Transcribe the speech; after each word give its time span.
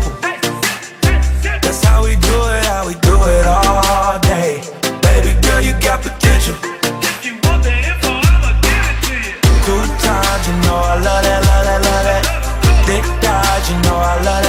simple. 0.00 0.60
That's 1.62 1.84
how 1.84 2.04
we 2.04 2.16
do 2.16 2.36
it, 2.54 2.64
how 2.64 2.86
we 2.86 2.94
do 2.94 3.16
it 3.36 3.46
all 3.46 4.18
day. 4.20 4.62
Baby 5.02 5.40
girl, 5.42 5.60
you 5.60 5.72
got 5.80 6.02
potential. 6.02 6.56
Two 9.66 9.82
times, 10.02 10.46
you 10.48 10.56
know 10.64 10.76
I 10.76 10.96
love 11.06 11.22
that, 11.22 11.40
love 11.48 11.64
that, 11.68 11.80
love 11.86 12.04
that. 12.08 12.22
Dick 12.86 13.04
died, 13.20 13.62
you 13.68 13.76
know 13.84 13.96
I 13.96 14.22
love 14.22 14.39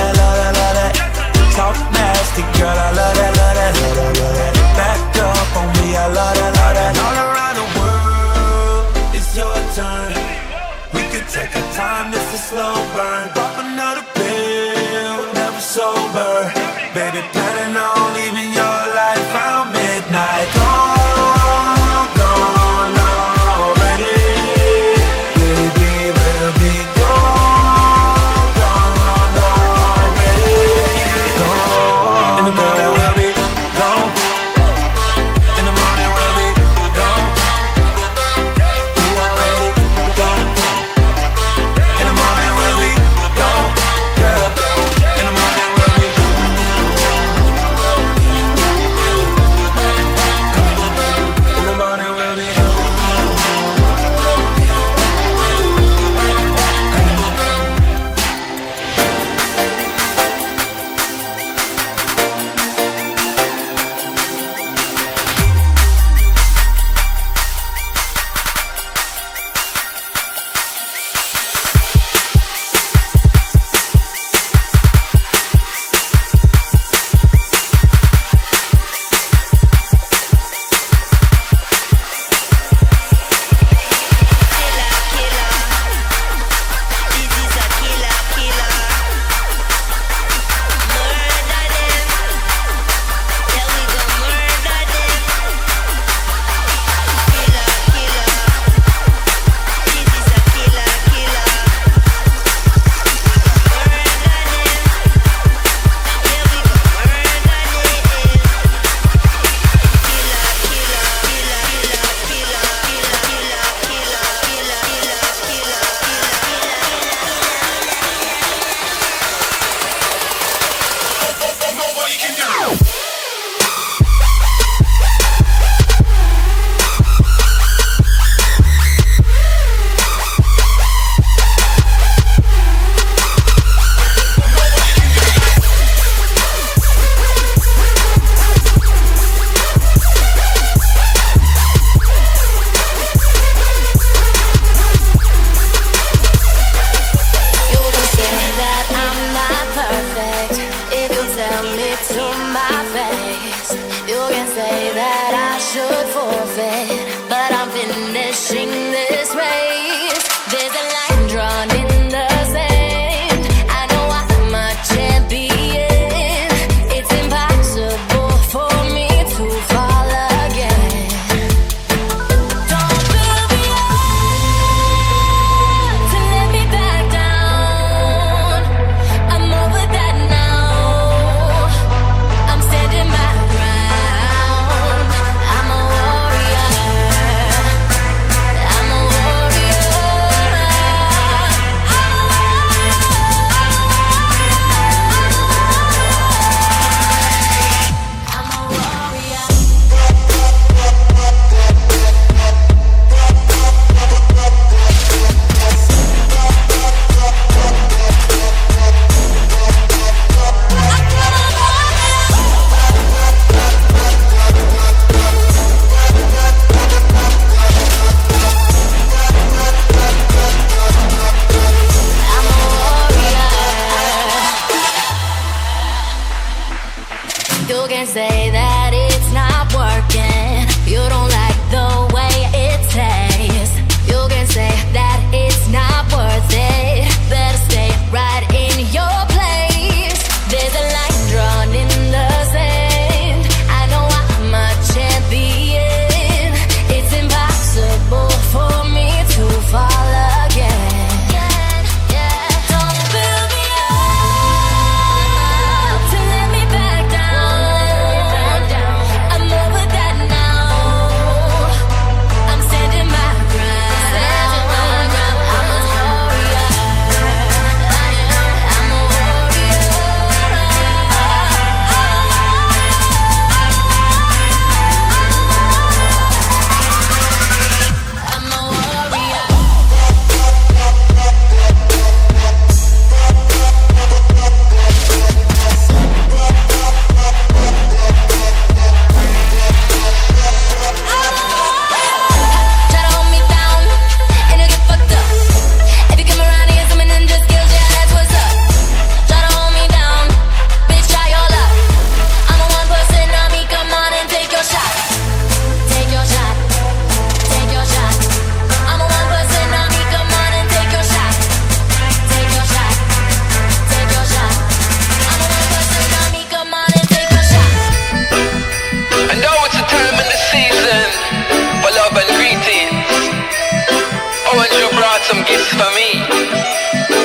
got 325.22 325.28
some 325.28 325.44
gifts 325.46 325.70
for 325.74 325.90
me. 325.94 326.10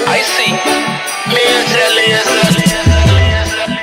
I 0.07 0.21
see. 0.21 0.53
Laser. 1.33 2.27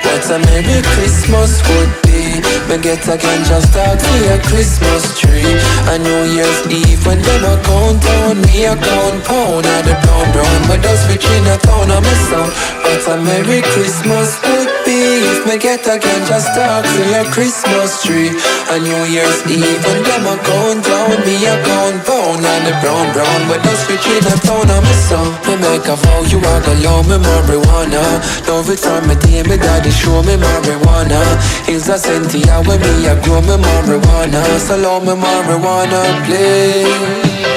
What 0.04 0.30
a 0.30 0.38
merry 0.46 0.82
Christmas 0.94 1.62
would 1.68 1.92
be. 2.02 2.40
Me 2.68 2.78
get 2.80 3.02
again 3.08 3.44
just 3.44 3.76
out 3.76 4.00
a 4.00 4.38
Christmas 4.48 5.18
tree. 5.18 5.54
A 5.90 5.98
New 5.98 6.22
Year's 6.34 6.60
Eve 6.70 7.04
when 7.06 7.20
them 7.22 7.44
a 7.44 7.62
count 7.62 8.02
down, 8.02 8.40
me 8.42 8.64
a 8.64 8.76
count 8.76 9.24
pound. 9.24 9.64
The 9.64 9.94
brown 10.02 10.32
brown, 10.32 10.60
but 10.68 10.82
that's 10.82 11.06
rich 11.08 11.24
a 11.24 11.56
town 11.58 11.90
of 11.90 12.02
my 12.02 12.14
sound. 12.30 12.52
What 12.82 13.08
a 13.08 13.22
merry 13.22 13.62
Christmas 13.62 14.40
would 14.42 14.73
if 14.86 15.46
me 15.46 15.56
get 15.58 15.86
again 15.86 16.26
just 16.26 16.52
talk 16.54 16.84
for 16.84 17.04
your 17.08 17.24
Christmas 17.32 18.02
tree. 18.04 18.28
A 18.70 18.78
New 18.78 19.04
Year's 19.08 19.40
Eve 19.48 19.80
when 19.84 20.02
them 20.04 20.26
a 20.28 20.36
count 20.36 20.84
down 20.84 21.16
Me 21.24 21.40
a 21.46 21.56
count 21.64 22.04
pound 22.04 22.44
at 22.44 22.60
the 22.68 22.72
brown 22.84 23.12
brown. 23.12 23.40
But 23.48 23.62
those 23.64 23.80
rich 23.88 24.06
in 24.06 24.24
a 24.28 24.36
town 24.44 24.68
of 24.68 24.82
my 24.84 24.92
son 24.92 25.32
Me 25.48 25.56
make 25.56 25.88
a 25.88 25.96
vow 25.96 26.20
you 26.28 26.38
are 26.38 26.60
the 26.60 26.74
love 26.84 27.08
me 27.08 27.16
marijuana. 27.16 28.04
Love 28.48 28.68
it 28.68 28.80
from 28.80 29.08
me 29.08 29.14
day 29.16 29.42
me 29.42 29.56
daddy 29.56 29.90
show 29.90 30.22
me 30.22 30.36
marijuana. 30.36 31.22
Is 31.68 31.88
a 31.88 31.98
Cynthia 31.98 32.60
when 32.68 32.80
me 32.80 33.06
a 33.06 33.14
grow 33.22 33.40
me 33.40 33.56
marijuana. 33.56 34.42
So 34.60 34.76
love 34.76 35.04
me 35.04 35.14
marijuana 35.16 36.02
please 36.26 37.53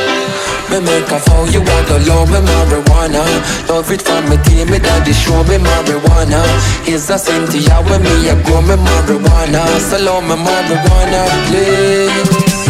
me 0.80 0.86
make 0.86 1.10
a 1.12 1.20
vow 1.20 1.46
you 1.46 1.62
want 1.62 1.88
to 1.88 1.98
love 2.10 2.30
me 2.30 2.40
marijuana. 2.40 3.24
Love 3.70 3.92
it 3.92 4.02
from 4.02 4.30
me 4.30 4.38
day 4.44 4.66
me 4.66 4.80
daddy 4.80 5.14
show 5.14 5.44
me 5.44 5.58
marijuana. 5.58 6.42
Is 6.88 7.10
a 7.10 7.18
Cynthia 7.18 7.82
when 7.88 8.02
me 8.04 8.30
a 8.30 8.36
grow 8.44 8.62
me 8.62 8.76
marijuana. 8.76 9.64
So 9.80 9.98
love 9.98 10.24
me 10.24 10.36
marijuana 10.36 11.22
please. 11.48 12.68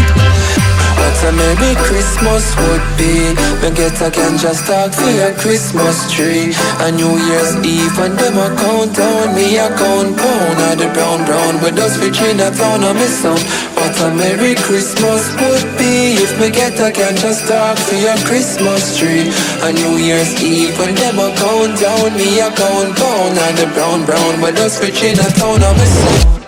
What 0.97 1.23
a 1.23 1.31
Merry 1.31 1.75
Christmas 1.87 2.55
would 2.57 2.85
be. 2.97 3.33
Me 3.61 3.69
get 3.75 3.99
a 4.01 4.09
can 4.11 4.37
just 4.37 4.65
talk 4.65 4.93
for 4.93 5.09
your 5.09 5.33
Christmas 5.35 6.11
tree. 6.11 6.53
A 6.79 6.91
New 6.91 7.17
Year's 7.17 7.55
Eve 7.65 7.97
and 7.99 8.17
them 8.17 8.37
a 8.37 8.49
count 8.55 8.95
down 8.95 9.35
Me 9.35 9.57
a 9.57 9.69
count 9.75 10.17
pound. 10.17 10.57
Of 10.67 10.79
the 10.79 10.89
brown 10.93 11.25
brown 11.25 11.61
With 11.61 11.77
us 11.79 11.97
rich 11.99 12.21
in 12.21 12.39
a 12.39 12.51
town 12.51 12.83
of 12.83 12.95
me 12.95 13.07
What 13.97 14.13
a 14.13 14.15
Merry 14.15 14.53
Christmas 14.53 15.27
would 15.41 15.77
be 15.79 16.13
If 16.21 16.39
me 16.39 16.51
get 16.51 16.73
again 16.73 17.15
just 17.15 17.47
talk 17.47 17.79
for 17.79 17.95
your 17.95 18.15
Christmas 18.29 18.95
tree. 18.95 19.31
A 19.63 19.73
New 19.73 19.97
Year's 19.97 20.39
Eve 20.43 20.77
when 20.77 20.93
them 20.93 21.17
a 21.17 21.33
count 21.35 21.79
down 21.79 22.15
Me 22.15 22.39
a 22.39 22.51
count 22.51 22.95
pound 22.95 23.37
of 23.39 23.57
the 23.57 23.71
brown 23.73 24.05
brown 24.05 24.39
With 24.39 24.59
us 24.59 24.79
rich 24.81 25.01
in 25.01 25.17
a 25.17 25.29
town 25.31 25.63
of 25.63 25.77
me 25.77 26.46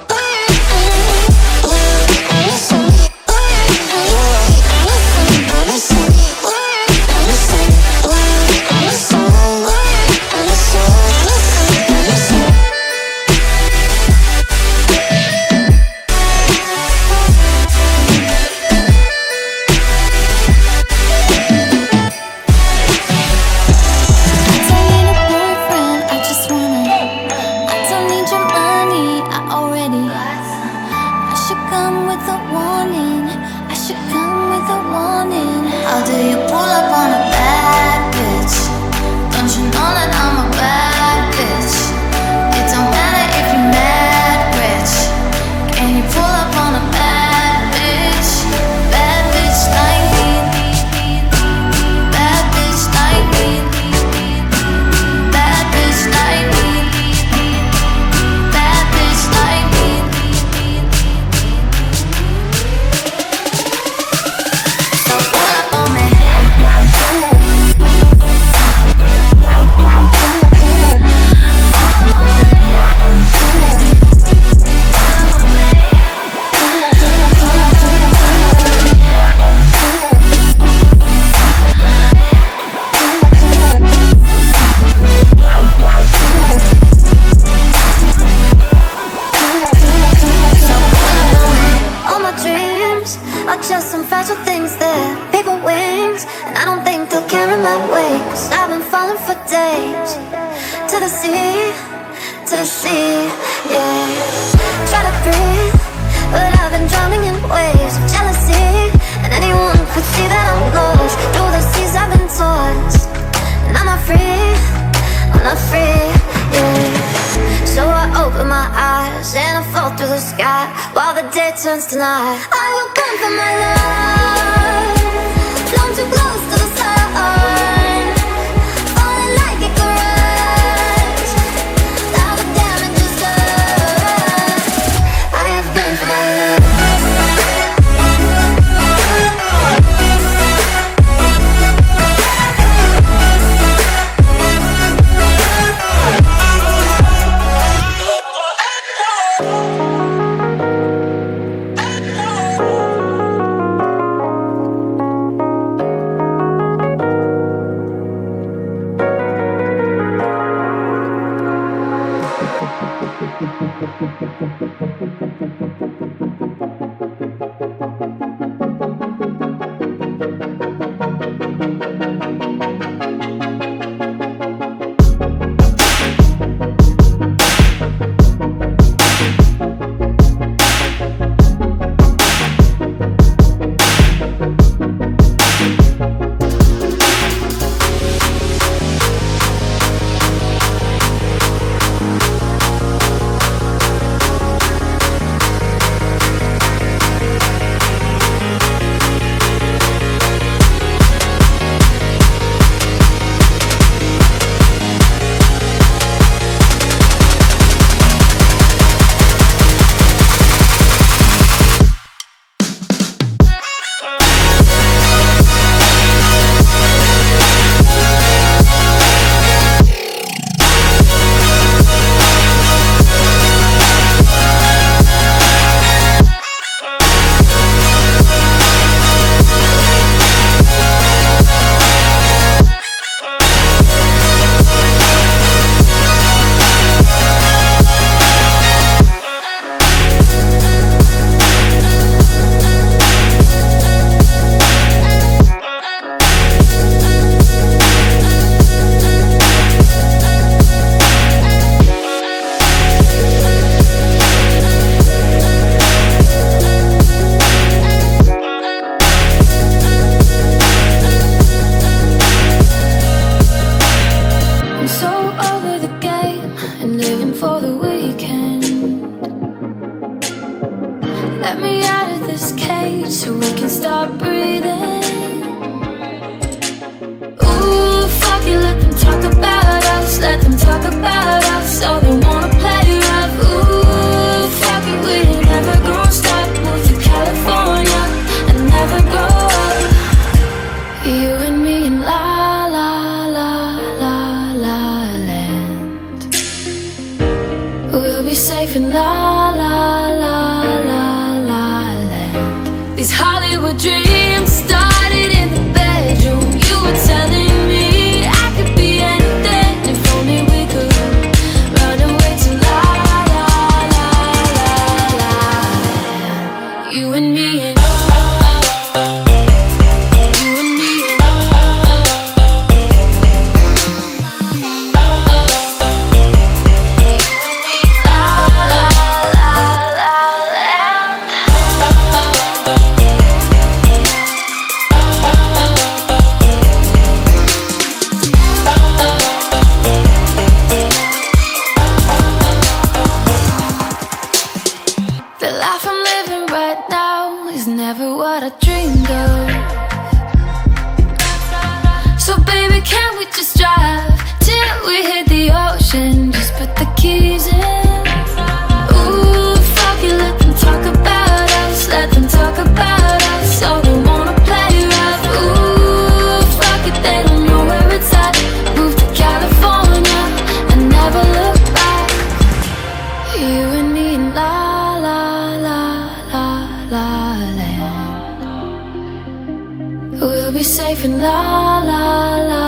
And 381.02 381.22
la 381.22 381.80
la 381.80 382.04
la. 382.50 382.59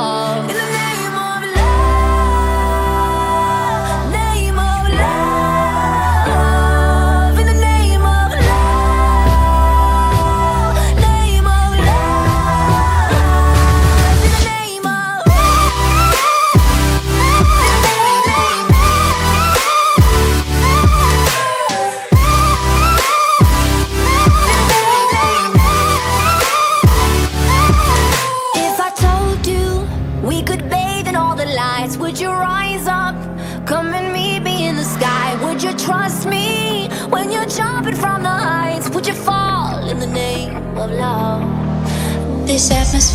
哦。 0.00 0.69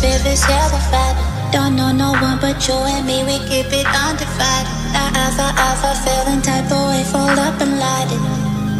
live 0.06 0.26
is 0.26 0.42
yellow 0.46 0.82
fat. 0.90 1.14
Don't 1.50 1.74
know 1.74 1.90
no 1.90 2.10
one 2.26 2.38
but 2.38 2.56
you 2.66 2.78
and 2.94 3.06
me, 3.06 3.18
we 3.26 3.36
keep 3.50 3.68
it 3.74 3.86
undivided. 4.06 4.70
Now 4.94 5.22
alpha, 5.22 5.46
alpha, 5.66 5.90
feeling 6.04 6.42
type 6.42 6.70
of 6.70 6.82
way, 6.90 7.02
fold 7.10 7.38
up 7.38 7.58
and 7.64 7.74
light 7.78 8.10
it. 8.14 8.22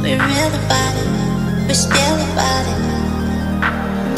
We 0.03 0.11
real 0.15 0.53
about 0.63 0.95
it, 1.03 1.09
we 1.67 1.75
still 1.75 2.19
about 2.31 2.65
it. 2.73 2.81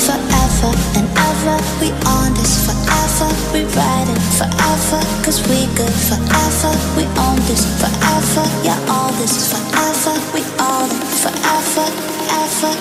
Forever 0.07 0.73
and 0.99 1.09
ever, 1.29 1.57
we 1.81 1.89
on 2.17 2.29
this 2.37 2.55
forever, 2.67 3.29
we 3.53 3.61
riding. 3.77 4.21
it 4.21 4.29
forever, 4.41 5.01
cause 5.25 5.41
we 5.49 5.65
good 5.79 5.97
forever, 6.09 6.73
we 6.97 7.05
own 7.25 7.39
this 7.49 7.65
forever, 7.81 8.45
yeah, 8.67 8.79
all 8.93 9.13
this 9.21 9.35
forever, 9.49 10.15
we 10.35 10.43
all 10.61 10.89
it. 10.97 11.05
forever, 11.23 11.87
ever, 12.43 12.73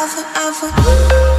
ever, 0.00 0.24
ever. 0.46 1.33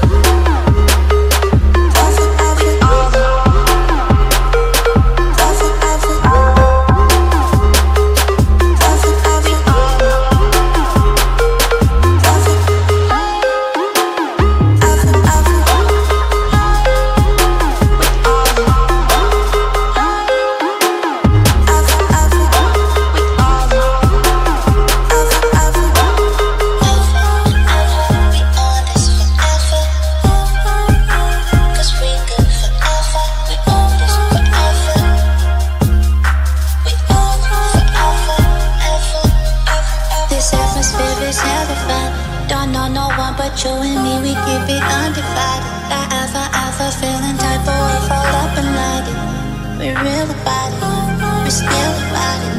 But 43.37 43.51
you 43.63 43.71
and 43.71 43.99
me, 44.03 44.15
we 44.23 44.33
keep 44.47 44.65
it 44.71 44.83
undivided. 44.83 45.67
That 45.91 46.07
alpha, 46.11 46.43
alpha 46.55 46.87
feeling 46.99 47.35
type 47.35 47.67
of 47.67 47.79
way, 47.83 47.99
fall 48.07 48.31
up 48.43 48.55
and 48.55 48.69
light 48.71 49.05
it. 49.11 49.19
We're 49.75 49.97
real 49.99 50.29
about 50.31 50.71
it, 50.71 50.83
we're 51.43 51.51
still 51.51 51.95
about 52.07 52.41
it. 52.47 52.55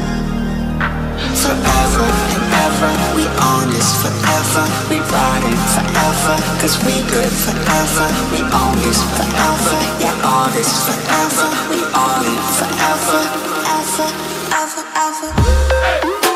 Forever 1.33 2.05
and 2.05 2.45
ever, 2.65 2.91
we 3.17 3.25
own 3.25 3.73
this 3.73 3.89
forever. 4.01 4.63
We 4.89 4.97
ride 5.01 5.45
it 5.49 5.61
forever, 5.73 6.35
cause 6.61 6.77
we 6.85 6.93
good 7.09 7.33
forever. 7.33 8.07
We 8.29 8.41
own 8.45 8.75
this 8.85 9.01
forever, 9.17 9.75
yeah, 9.97 10.29
all 10.29 10.49
this 10.53 10.71
forever. 10.85 11.47
We 11.73 11.81
own 11.89 12.21
it 12.21 12.41
forever. 12.57 13.21
Alpha, 13.65 14.07
alpha, 14.53 14.83
alpha. 14.93 16.26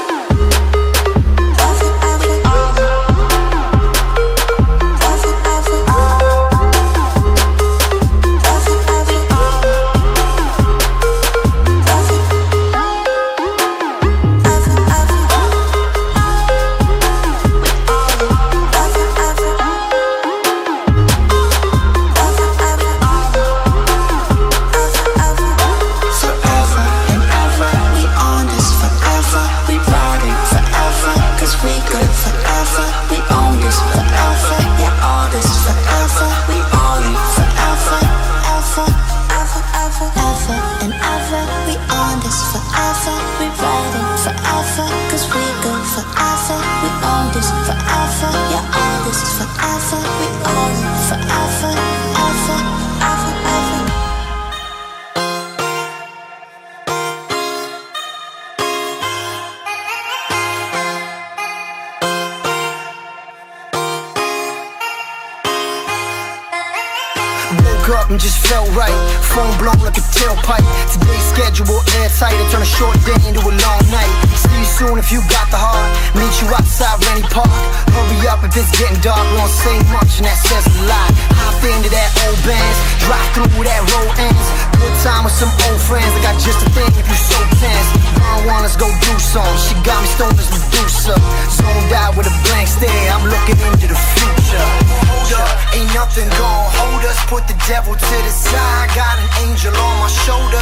Stoned 90.21 90.37
as 90.37 90.53
Medusa. 90.53 91.17
Zoned 91.49 91.93
out 91.97 92.13
with 92.13 92.29
a 92.29 92.35
blank 92.45 92.69
stare. 92.69 93.09
I'm 93.09 93.25
looking 93.25 93.57
into 93.57 93.89
the 93.89 93.97
future. 94.13 94.69
Hold 95.09 95.33
up, 95.33 95.57
ain't 95.73 95.89
nothing 95.97 96.29
gon' 96.37 96.69
hold 96.77 97.01
us. 97.09 97.17
Put 97.25 97.49
the 97.49 97.57
devil 97.65 97.97
to 97.97 98.17
the 98.21 98.29
side. 98.29 98.93
Got 98.93 99.17
an 99.17 99.49
angel 99.49 99.73
on 99.73 99.93
my 99.97 100.13
shoulder. 100.21 100.61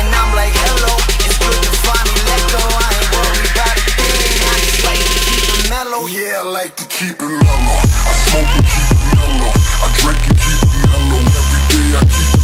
And 0.00 0.08
I'm 0.08 0.32
like, 0.32 0.56
hello, 0.56 0.96
it's 1.20 1.36
good 1.36 1.60
to 1.68 1.72
finally 1.84 2.16
let 2.32 2.40
go. 2.48 2.64
I 2.64 2.88
ain't 2.96 3.12
worried 3.12 3.48
about 3.52 3.76
a 3.76 3.84
thing. 3.92 4.40
I 4.40 4.56
just 4.56 4.80
like 4.80 5.04
to 5.04 5.20
keep 5.20 5.44
it 5.52 5.68
mellow. 5.68 6.08
Yeah, 6.08 6.40
I 6.40 6.48
like 6.48 6.72
to 6.80 6.86
keep 6.88 7.20
it 7.20 7.28
mellow. 7.44 7.84
I 7.84 8.12
smoke 8.24 8.52
and 8.56 8.64
keep 8.72 8.88
it 8.88 9.04
mellow. 9.20 9.52
I 9.52 9.88
drink 10.00 10.22
and 10.32 10.38
keep 10.40 10.64
it 10.64 10.76
mellow. 10.88 11.20
Every 11.28 11.60
day 11.76 11.92
I 11.92 12.02
keep 12.08 12.37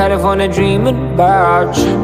California 0.00 0.48
dreaming 0.48 1.12
about 1.12 1.76
you. 1.76 1.96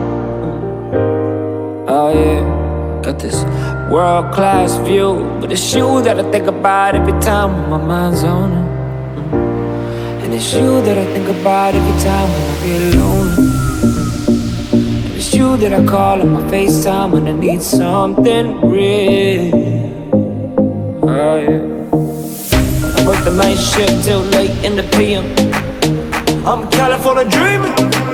Oh 1.89 2.13
yeah, 2.13 3.01
got 3.03 3.19
this 3.19 3.43
world 3.91 4.35
class 4.35 4.77
view, 4.87 5.25
but 5.41 5.51
it's 5.51 5.75
you 5.75 6.03
that 6.03 6.19
I 6.21 6.31
think 6.31 6.47
about 6.47 6.95
every 6.95 7.19
time 7.23 7.71
my 7.71 7.79
mind's 7.79 8.23
on 8.23 8.53
it. 8.53 8.67
And 10.23 10.35
it's 10.35 10.53
you 10.53 10.83
that 10.83 10.99
I 10.99 11.07
think 11.15 11.29
about 11.41 11.75
every 11.75 11.97
time 12.05 12.29
when 12.35 12.45
I 12.51 12.57
feel 12.61 12.85
lonely. 13.01 13.47
And 15.07 15.15
it's 15.17 15.33
you 15.33 15.57
that 15.57 15.73
I 15.73 15.83
call 15.87 16.21
on 16.21 16.33
my 16.35 16.43
FaceTime 16.53 17.13
when 17.13 17.27
I 17.27 17.33
need 17.33 17.63
something 17.63 18.61
real. 18.61 19.55
Oh 21.03 21.37
yeah. 21.47 21.63
I 22.97 23.07
work 23.07 23.25
the 23.25 23.35
night 23.35 23.57
shift 23.57 24.05
till 24.05 24.21
late 24.37 24.53
in 24.63 24.77
the 24.77 24.83
PM. 24.95 25.56
I'm 26.49 26.71
California 26.71 27.29
dreaming. 27.29 28.06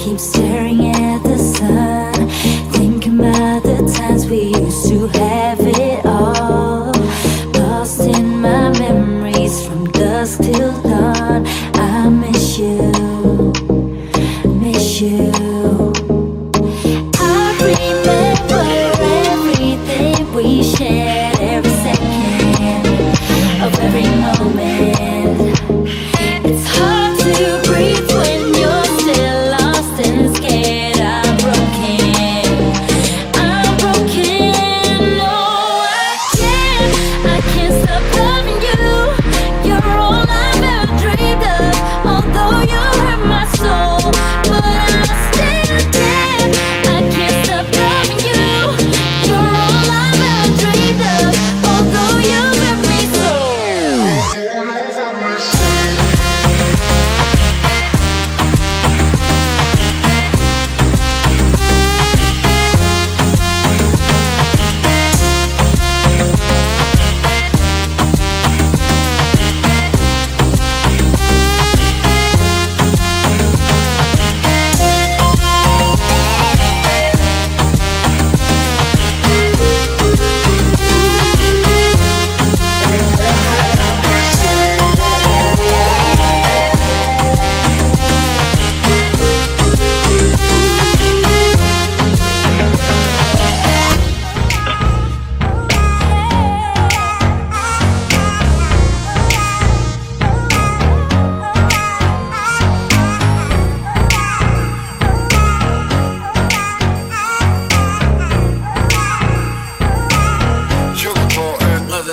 keep 0.00 0.18
staring. 0.18 0.49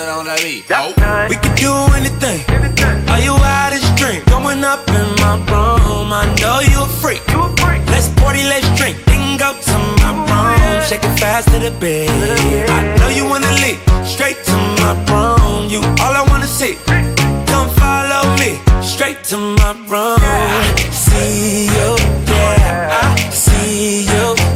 it 0.07 0.11
on 0.11 0.25
that 0.25 0.39
beat. 0.41 0.65
Oh. 0.71 0.93
We 1.29 1.35
can 1.35 1.53
do 1.55 1.71
anything. 1.95 2.39
Are 3.11 3.19
you 3.19 3.33
out 3.35 3.73
of 3.75 3.81
drink? 3.99 4.25
Going 4.27 4.63
up 4.63 4.87
in 4.89 5.07
my 5.23 5.35
room. 5.51 6.11
I 6.13 6.23
know 6.39 6.59
you 6.63 6.79
a 6.83 6.89
freak. 7.01 7.21
Let's 7.91 8.09
party, 8.19 8.43
let's 8.43 8.67
drink. 8.77 8.97
Then 9.05 9.37
go 9.37 9.53
to 9.53 9.75
my 10.01 10.11
room. 10.15 10.83
Shake 10.87 11.03
it 11.03 11.15
fast 11.19 11.49
to 11.51 11.59
the 11.59 11.71
bed. 11.71 12.09
I 12.69 12.95
know 12.97 13.09
you 13.09 13.25
wanna 13.25 13.51
leap 13.63 13.79
Straight 14.05 14.39
to 14.49 14.55
my 14.81 14.93
room. 15.11 15.69
You 15.69 15.79
all 16.01 16.13
I 16.15 16.23
wanna 16.29 16.47
see. 16.47 16.75
Come 17.51 17.69
follow 17.81 18.23
me. 18.41 18.59
Straight 18.81 19.23
to 19.31 19.37
my 19.37 19.71
room. 19.91 20.19
See 20.91 21.67
you, 21.75 21.89
yeah. 22.31 23.01
I 23.01 23.29
see 23.29 24.07
you. 24.11 24.46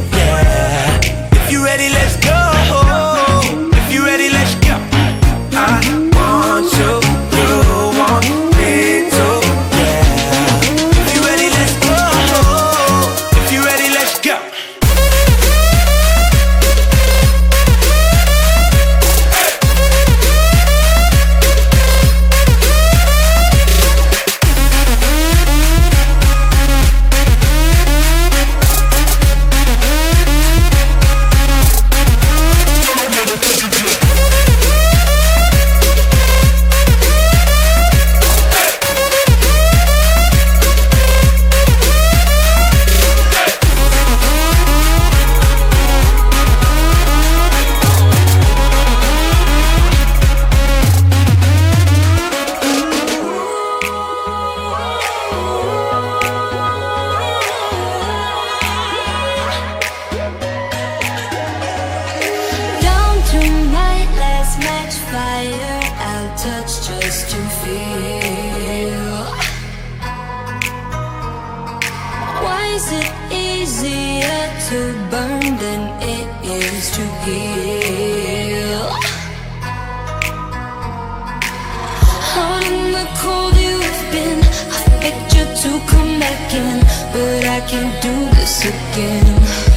do 88.00 88.30
this 88.36 88.64
again. 88.64 89.71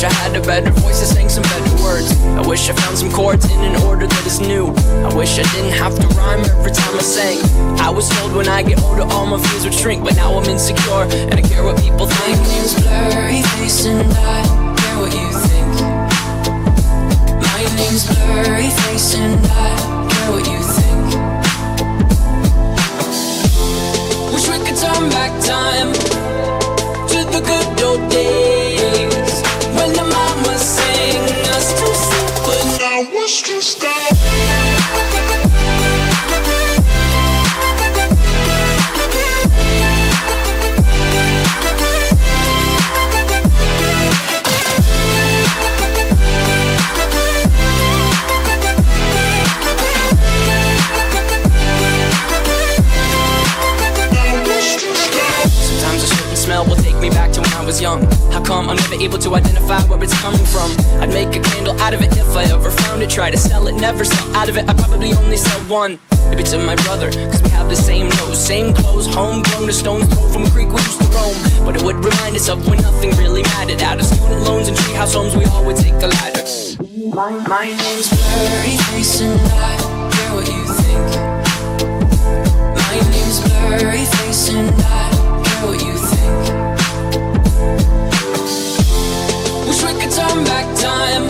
Wish 0.00 0.08
I 0.08 0.14
had 0.24 0.34
a 0.34 0.40
better 0.40 0.70
voice 0.80 0.98
that 1.00 1.12
sang 1.12 1.28
some 1.28 1.42
better 1.42 1.76
words. 1.84 2.16
I 2.24 2.40
wish 2.48 2.70
I 2.70 2.72
found 2.72 2.96
some 2.96 3.12
chords 3.12 3.44
in 3.44 3.60
an 3.60 3.76
order 3.82 4.06
that 4.06 4.24
is 4.24 4.40
new. 4.40 4.68
I 5.04 5.14
wish 5.14 5.38
I 5.38 5.42
didn't 5.52 5.76
have 5.76 5.94
to 5.94 6.06
rhyme 6.16 6.40
every 6.40 6.72
time 6.72 6.96
I 6.96 7.02
sang. 7.02 7.36
I 7.76 7.90
was 7.90 8.08
told 8.08 8.32
when 8.34 8.48
I 8.48 8.62
get 8.62 8.80
older 8.80 9.02
all 9.02 9.26
my 9.26 9.36
fears 9.36 9.64
would 9.64 9.74
shrink, 9.74 10.02
but 10.02 10.16
now 10.16 10.32
I'm 10.38 10.48
insecure 10.48 11.04
and 11.28 11.34
I 11.34 11.42
care 11.42 11.62
what 11.62 11.76
people 11.82 12.06
think. 12.06 12.40
My 12.40 12.48
name's 12.48 12.72
Blurryface 12.80 13.84
and 13.92 14.10
I 14.16 14.40
care 14.80 14.96
what 15.04 15.12
you 15.12 15.28
think. 15.52 15.68
My 17.44 17.60
name's 17.76 18.08
blurry 18.08 18.72
face 18.72 19.16
and 19.16 19.36
I 19.52 20.08
care 20.08 20.30
what 20.32 20.48
you 20.48 20.60
think. 20.80 21.12
Wish 24.32 24.48
we 24.48 24.56
could 24.64 24.80
turn 24.80 25.10
back 25.12 25.28
time 25.44 26.19
young. 57.80 58.04
How 58.30 58.44
come 58.44 58.68
I'm 58.68 58.76
never 58.76 58.94
able 58.94 59.18
to 59.18 59.34
identify 59.34 59.80
where 59.88 60.02
it's 60.04 60.18
coming 60.20 60.44
from? 60.44 60.70
I'd 61.00 61.08
make 61.08 61.34
a 61.34 61.40
candle 61.40 61.80
out 61.80 61.94
of 61.94 62.02
it 62.02 62.14
if 62.16 62.36
I 62.36 62.44
ever 62.44 62.70
found 62.70 63.02
it. 63.02 63.08
Try 63.08 63.30
to 63.30 63.38
sell 63.38 63.66
it, 63.68 63.74
never 63.74 64.04
sell 64.04 64.36
out 64.36 64.48
of 64.48 64.56
it. 64.56 64.68
I 64.68 64.74
probably 64.74 65.12
only 65.14 65.38
sell 65.38 65.60
one. 65.60 65.98
Maybe 66.28 66.42
to 66.44 66.58
my 66.58 66.76
brother, 66.84 67.10
cause 67.10 67.42
we 67.42 67.50
have 67.50 67.68
the 67.68 67.76
same 67.76 68.08
nose, 68.20 68.38
same 68.38 68.74
clothes, 68.74 69.06
homegrown, 69.06 69.68
a 69.68 69.72
stone's 69.72 70.06
throw 70.12 70.28
from 70.28 70.44
a 70.44 70.50
creek 70.50 70.68
we 70.68 70.80
used 70.82 71.00
to 71.00 71.08
roam. 71.08 71.34
But 71.64 71.76
it 71.76 71.82
would 71.82 71.96
remind 72.04 72.36
us 72.36 72.48
of 72.48 72.68
when 72.68 72.78
nothing 72.82 73.10
really 73.16 73.42
mattered. 73.42 73.80
Out 73.82 73.98
of 73.98 74.04
student 74.04 74.42
loans 74.42 74.68
and 74.68 74.76
treehouse 74.76 75.14
homes, 75.14 75.34
we 75.34 75.44
all 75.46 75.64
would 75.64 75.76
take 75.76 75.94
a 75.94 76.06
ladder. 76.06 76.44
My, 77.16 77.32
my 77.48 77.64
name's 77.64 78.08
Blurry 78.08 78.76
Face 78.92 79.20
and 79.22 79.40
I 79.52 79.76
care 80.12 80.34
what 80.36 80.46
you 80.46 80.64
think. 80.84 81.08
My 82.76 82.94
name's 83.10 83.40
Blurryface 83.40 84.54
and 84.54 84.70
I 84.82 85.09
turn 90.20 90.44
back 90.44 90.66
time 90.76 91.26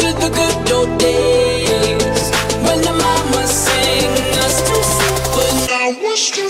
to 0.00 0.08
the 0.22 0.30
good 0.38 0.72
old 0.76 0.98
days 0.98 2.22
when 2.66 2.78
the 2.88 2.94
mama 3.04 3.42
sang 3.46 4.12
us. 4.44 4.56
To 4.68 4.76
sleep, 4.92 5.24
but 5.34 5.52
now 5.70 5.88
what's 6.02 6.30
to 6.36 6.48